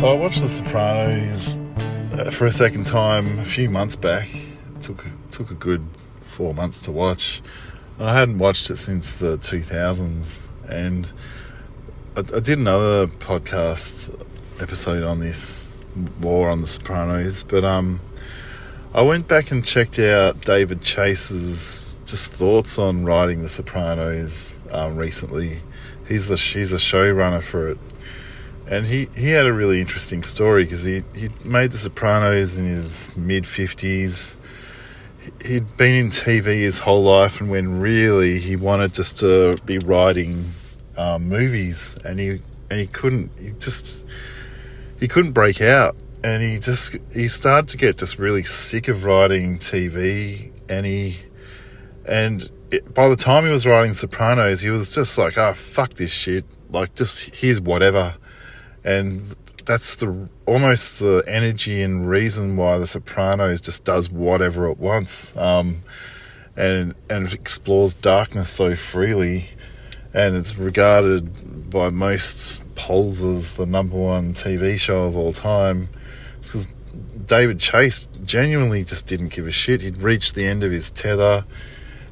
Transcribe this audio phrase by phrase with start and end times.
[0.00, 1.58] So I watched The Sopranos
[2.18, 4.34] uh, for a second time a few months back.
[4.34, 5.86] It took took a good
[6.22, 7.42] four months to watch.
[7.98, 10.40] I hadn't watched it since the 2000s,
[10.70, 11.12] and
[12.16, 14.08] I, I did another podcast
[14.58, 15.68] episode on this
[16.22, 18.00] war on The Sopranos, but um,
[18.94, 24.96] I went back and checked out David Chase's just thoughts on writing The Sopranos um,
[24.96, 25.60] recently.
[26.08, 27.78] He's the he's the showrunner for it
[28.70, 32.66] and he, he had a really interesting story because he, he made The Sopranos in
[32.66, 34.36] his mid 50s.
[35.44, 39.78] He'd been in TV his whole life, and when really he wanted just to be
[39.78, 40.52] writing
[40.96, 44.06] um, movies, and he and he couldn't, he just
[45.00, 49.04] he couldn't break out, and he just he started to get just really sick of
[49.04, 51.18] writing TV, and he
[52.06, 55.94] and it, by the time he was writing Sopranos, he was just like, oh fuck
[55.94, 58.14] this shit, like just here's whatever
[58.84, 59.22] and
[59.64, 65.36] that's the almost the energy and reason why The Sopranos just does whatever it wants,
[65.36, 65.82] um,
[66.56, 69.46] and and explores darkness so freely,
[70.14, 75.88] and it's regarded by most polls as the number one TV show of all time.
[76.38, 76.72] It's because
[77.26, 79.82] David Chase genuinely just didn't give a shit.
[79.82, 81.44] He'd reached the end of his tether.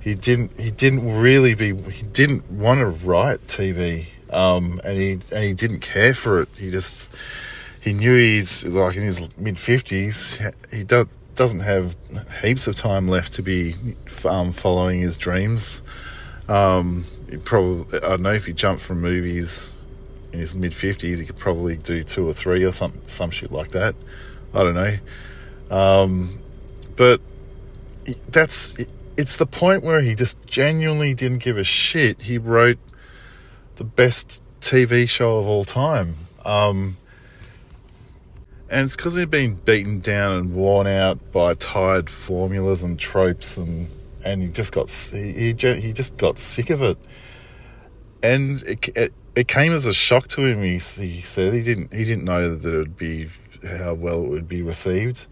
[0.00, 0.58] He didn't.
[0.58, 1.74] He didn't really be.
[1.90, 6.48] He didn't want to write TV um, and he and he didn't care for it.
[6.56, 7.08] He just
[7.80, 10.40] he knew he's like in his mid fifties.
[10.70, 11.96] He do, doesn't have
[12.42, 13.74] heaps of time left to be
[14.24, 15.82] um, following his dreams.
[16.48, 17.04] Um,
[17.44, 19.74] probably I don't know if he jumped from movies
[20.32, 23.52] in his mid fifties, he could probably do two or three or some some shit
[23.52, 23.94] like that.
[24.52, 24.96] I don't know,
[25.70, 26.38] um,
[26.96, 27.20] but
[28.28, 28.74] that's
[29.16, 32.20] it's the point where he just genuinely didn't give a shit.
[32.20, 32.78] He wrote
[33.76, 36.16] the best TV show of all time.
[36.44, 36.96] Um,
[38.70, 43.56] and it's because he'd been beaten down and worn out by tired formulas and tropes,
[43.56, 43.88] and
[44.24, 46.98] and he just got he he just got sick of it.
[48.22, 50.62] And it, it, it came as a shock to him.
[50.62, 53.28] He, he said he didn't he didn't know that it would be
[53.62, 55.26] how well it would be received.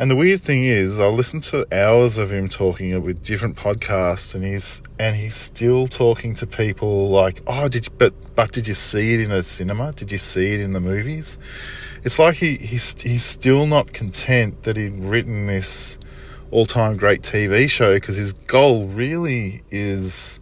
[0.00, 4.34] And the weird thing is, I listened to hours of him talking with different podcasts,
[4.34, 8.66] and he's and he's still talking to people like, "Oh, did you, but but did
[8.66, 9.92] you see it in a cinema?
[9.92, 11.36] Did you see it in the movies?"
[12.02, 15.98] It's like he he's he's still not content that he'd written this
[16.50, 20.40] all-time great TV show because his goal really is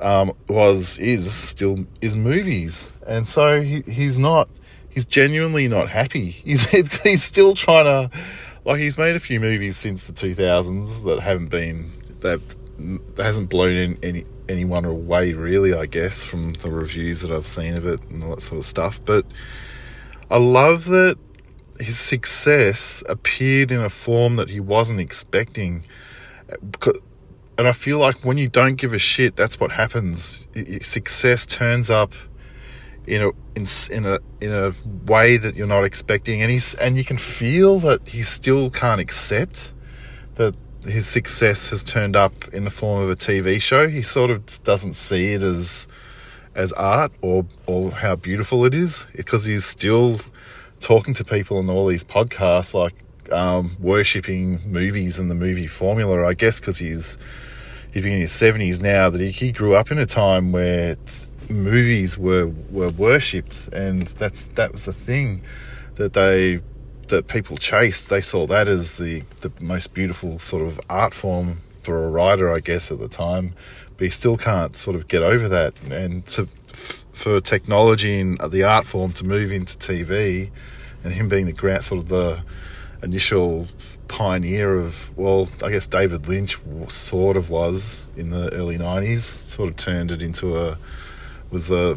[0.00, 4.48] um, was is still is movies, and so he, he's not
[4.90, 6.30] he's genuinely not happy.
[6.44, 6.68] He's
[7.00, 8.16] he's still trying to
[8.64, 11.90] like he's made a few movies since the 2000s that haven't been
[12.20, 12.40] that
[13.16, 17.74] hasn't blown in any anyone away really I guess from the reviews that I've seen
[17.76, 19.00] of it and all that sort of stuff.
[19.04, 19.24] But
[20.30, 21.16] I love that
[21.78, 25.84] his success appeared in a form that he wasn't expecting.
[27.58, 30.46] And I feel like when you don't give a shit that's what happens.
[30.82, 32.12] Success turns up
[33.10, 34.72] in a in, in a in a
[35.06, 36.42] way that you're not expecting.
[36.42, 39.72] And he's and you can feel that he still can't accept
[40.36, 40.54] that
[40.86, 43.88] his success has turned up in the form of a TV show.
[43.88, 45.88] He sort of doesn't see it as
[46.54, 50.18] as art or or how beautiful it is because he's still
[50.78, 52.94] talking to people on all these podcasts like
[53.32, 57.16] um, worshipping movies and the movie formula I guess because he's
[57.92, 60.96] he's in his 70s now that he, he grew up in a time where
[61.50, 65.42] movies were were worshipped, and that's that was the thing
[65.96, 66.60] that they
[67.08, 68.08] that people chased.
[68.08, 72.52] They saw that as the the most beautiful sort of art form for a writer,
[72.52, 73.54] I guess, at the time.
[73.96, 76.48] But he still can't sort of get over that, and to
[77.12, 80.50] for technology and the art form to move into TV,
[81.04, 82.42] and him being the ground sort of the
[83.02, 83.66] initial
[84.08, 86.58] pioneer of well, I guess David Lynch
[86.88, 89.20] sort of was in the early '90s.
[89.20, 90.78] Sort of turned it into a
[91.50, 91.96] was a,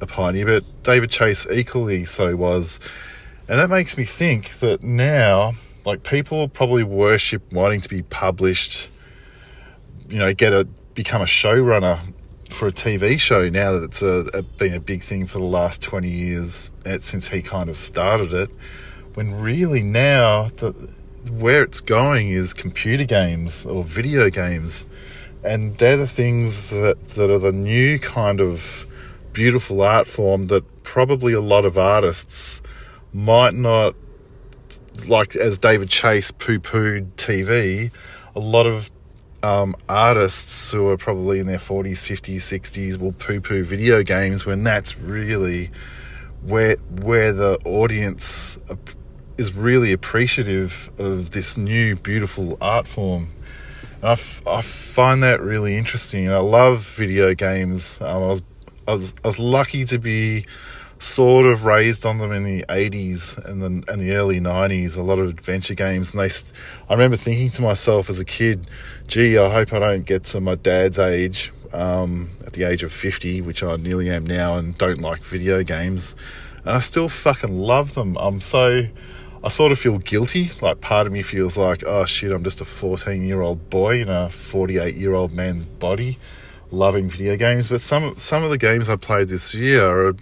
[0.00, 2.80] a pioneer, but David Chase equally so was.
[3.48, 5.54] And that makes me think that now,
[5.84, 8.88] like people probably worship wanting to be published,
[10.08, 10.64] you know, get a
[10.94, 11.98] become a showrunner
[12.50, 15.44] for a TV show now that it's a, a, been a big thing for the
[15.44, 18.50] last 20 years eh, since he kind of started it.
[19.14, 20.72] When really now, the,
[21.30, 24.86] where it's going is computer games or video games.
[25.44, 28.86] And they're the things that, that are the new kind of
[29.32, 32.62] beautiful art form that probably a lot of artists
[33.12, 33.94] might not
[35.08, 37.90] like as David Chase poo pooed TV,
[38.34, 38.90] a lot of
[39.42, 44.44] um, artists who are probably in their 40s, 50s, 60s will poo poo video games
[44.44, 45.70] when that's really
[46.42, 48.58] where where the audience
[49.36, 53.32] is really appreciative of this new beautiful art form.
[54.02, 56.30] I, f- I find that really interesting.
[56.30, 58.00] I love video games.
[58.00, 58.42] Um, I was
[58.90, 60.46] I was I was lucky to be
[60.98, 65.02] sort of raised on them in the 80s and the, and the early 90s, a
[65.02, 66.12] lot of adventure games.
[66.12, 66.34] And they,
[66.88, 68.66] I remember thinking to myself as a kid,
[69.06, 72.92] gee, I hope I don't get to my dad's age, um, at the age of
[72.92, 76.16] 50, which I nearly am now, and don't like video games.
[76.64, 78.18] And I still fucking love them.
[78.18, 78.86] I'm so,
[79.42, 80.50] I sort of feel guilty.
[80.60, 84.02] Like part of me feels like, oh shit, I'm just a 14 year old boy
[84.02, 86.18] in a 48 year old man's body
[86.70, 87.68] loving video games.
[87.68, 90.16] But some, some of the games I played this year are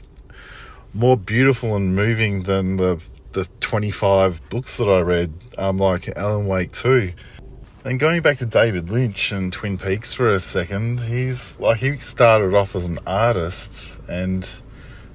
[0.95, 3.03] more beautiful and moving than the
[3.33, 7.12] the 25 books that I read, um, like Alan Wake 2.
[7.85, 11.99] And going back to David Lynch and Twin Peaks for a second, he's like he
[11.99, 14.49] started off as an artist and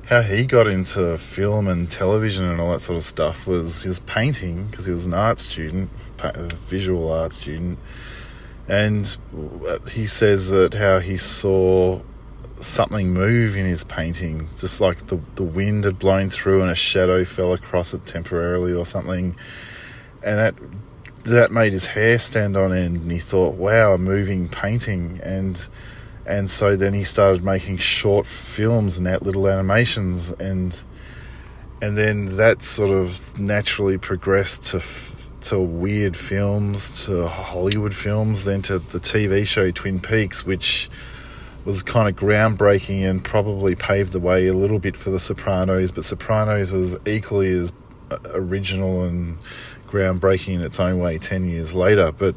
[0.05, 3.87] how he got into film and television and all that sort of stuff was he
[3.87, 5.89] was painting because he was an art student,
[6.67, 7.77] visual art student.
[8.67, 9.17] And
[9.67, 12.01] uh, he says that how he saw
[12.61, 16.75] something move in his painting, just like the, the wind had blown through and a
[16.75, 19.35] shadow fell across it temporarily or something.
[20.23, 20.55] And that
[21.23, 25.67] that made his hair stand on end and he thought, wow, a moving painting and
[26.25, 30.81] and so then he started making short films and that little animations and
[31.81, 34.81] and then that sort of naturally progressed to
[35.43, 40.89] to weird films to Hollywood films then to the TV show Twin Peaks which
[41.65, 45.91] was kind of groundbreaking and probably paved the way a little bit for The Sopranos,
[45.91, 47.71] but Sopranos was equally as
[48.11, 49.37] uh, original and
[49.87, 52.11] groundbreaking in its own way 10 years later.
[52.11, 52.35] But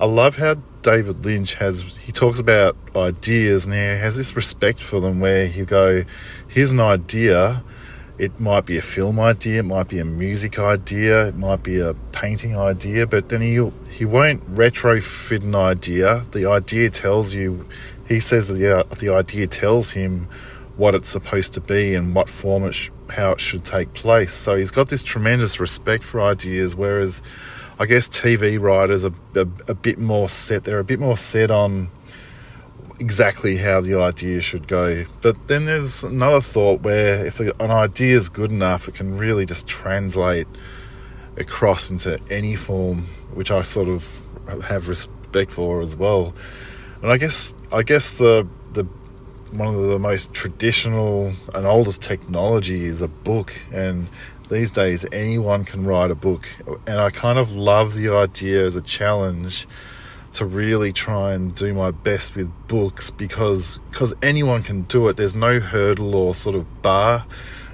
[0.00, 4.82] I love how David Lynch has, he talks about ideas and he has this respect
[4.82, 6.04] for them where he go,
[6.48, 7.62] here's an idea.
[8.16, 11.80] It might be a film idea, it might be a music idea, it might be
[11.80, 13.54] a painting idea, but then he
[13.90, 16.24] he won't retrofit an idea.
[16.30, 17.66] The idea tells you
[18.06, 20.28] he says that the, the idea tells him
[20.76, 24.32] what it's supposed to be and what form it sh- how it should take place.
[24.32, 27.22] So he's got this tremendous respect for ideas, whereas
[27.78, 30.62] I guess TV writers are a, a bit more set.
[30.62, 31.90] They're a bit more set on
[33.00, 35.04] exactly how the idea should go.
[35.22, 39.46] But then there's another thought where if an idea is good enough, it can really
[39.46, 40.46] just translate
[41.36, 44.20] across into any form, which I sort of
[44.62, 46.34] have respect for as well.
[47.02, 48.84] And I guess I guess the the
[49.52, 54.08] one of the most traditional and oldest technology is a book and
[54.50, 56.48] these days anyone can write a book
[56.86, 59.68] and I kind of love the idea as a challenge
[60.34, 65.16] to really try and do my best with books because because anyone can do it.
[65.16, 67.24] There's no hurdle or sort of bar.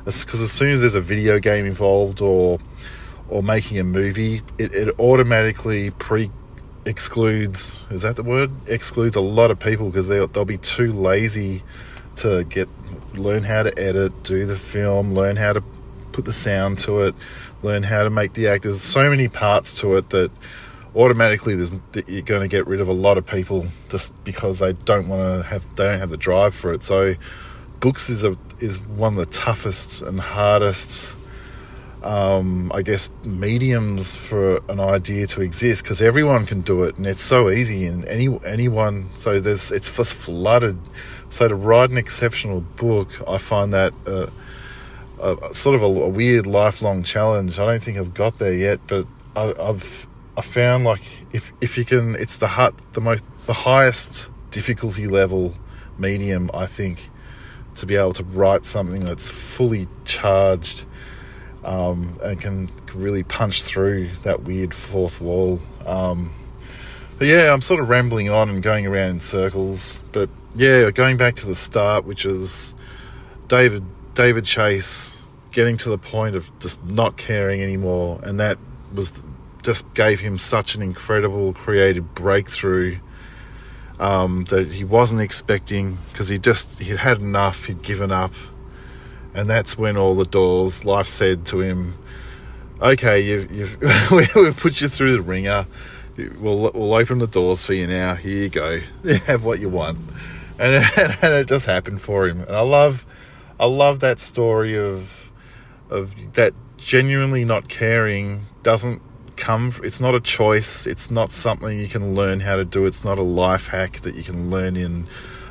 [0.05, 2.59] Because as soon as there's a video game involved or
[3.29, 6.31] or making a movie it, it automatically pre
[6.87, 8.51] excludes is that the word?
[8.67, 11.63] Excludes a lot of people because they'll, they'll be too lazy
[12.17, 12.69] to get
[13.15, 15.63] learn how to edit do the film learn how to
[16.13, 17.15] put the sound to it
[17.63, 18.83] learn how to make the actors.
[18.83, 20.31] so many parts to it that
[20.97, 21.75] automatically there's
[22.07, 25.23] you're going to get rid of a lot of people just because they don't want
[25.23, 27.15] to have they don't have the drive for it so
[27.79, 31.15] books is a is one of the toughest and hardest
[32.03, 37.07] um, I guess, mediums for an idea to exist because everyone can do it and
[37.07, 39.11] it's so easy and any anyone.
[39.17, 40.79] So there's it's just flooded.
[41.29, 44.27] So to write an exceptional book, I find that uh,
[45.21, 47.59] a, sort of a, a, weird lifelong challenge.
[47.59, 49.07] I don't think I've got there yet, but
[49.37, 50.07] I, I've
[50.41, 51.03] I found like
[51.35, 55.55] if if you can, it's the hut the most the highest difficulty level
[55.99, 57.11] medium I think
[57.75, 60.87] to be able to write something that's fully charged
[61.63, 65.61] um, and can really punch through that weird fourth wall.
[65.85, 66.33] Um,
[67.19, 70.01] but yeah, I'm sort of rambling on and going around in circles.
[70.11, 72.75] But yeah, going back to the start, which is
[73.49, 78.57] David David Chase getting to the point of just not caring anymore, and that
[78.95, 79.23] was
[79.63, 82.99] just gave him such an incredible creative breakthrough
[83.99, 88.33] um, that he wasn't expecting because he just he'd had enough, he'd given up,
[89.35, 91.95] and that's when all the doors life said to him
[92.83, 93.81] okay you've, you've
[94.35, 95.67] we've put you through the ringer.
[96.17, 98.15] We'll, we'll open the doors for you now.
[98.15, 98.81] Here you go.
[99.27, 99.99] Have what you want.
[100.59, 100.85] And,
[101.23, 102.41] and it just happened for him.
[102.43, 103.07] And i love
[103.59, 105.31] i love that story of
[105.91, 109.03] of that genuinely not caring doesn't
[109.41, 113.05] come it's not a choice it's not something you can learn how to do it's
[113.05, 115.09] not a life hack that you can learn in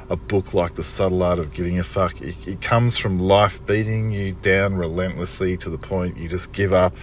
[0.10, 2.20] a book like The Subtle Art of Giving a Fuck.
[2.22, 6.74] It, it comes from life beating you down relentlessly to the point you just give
[6.74, 6.96] up,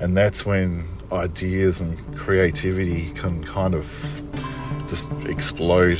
[0.00, 4.22] and that's when ideas and creativity can kind of
[4.88, 5.98] just explode